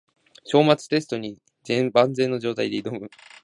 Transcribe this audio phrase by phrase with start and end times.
[0.45, 1.37] 章末テストに
[1.93, 3.11] 万全の状態で挑む